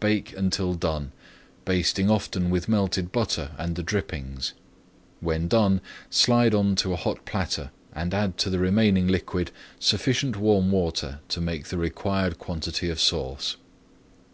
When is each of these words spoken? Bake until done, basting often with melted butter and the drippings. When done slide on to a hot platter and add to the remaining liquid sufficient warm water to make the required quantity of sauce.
Bake 0.00 0.32
until 0.38 0.72
done, 0.72 1.12
basting 1.66 2.08
often 2.10 2.48
with 2.48 2.66
melted 2.66 3.12
butter 3.12 3.50
and 3.58 3.76
the 3.76 3.82
drippings. 3.82 4.54
When 5.20 5.48
done 5.48 5.82
slide 6.08 6.54
on 6.54 6.76
to 6.76 6.94
a 6.94 6.96
hot 6.96 7.26
platter 7.26 7.72
and 7.92 8.14
add 8.14 8.38
to 8.38 8.48
the 8.48 8.58
remaining 8.58 9.06
liquid 9.06 9.50
sufficient 9.78 10.34
warm 10.38 10.70
water 10.72 11.20
to 11.28 11.42
make 11.42 11.66
the 11.66 11.76
required 11.76 12.38
quantity 12.38 12.88
of 12.88 12.98
sauce. 12.98 13.58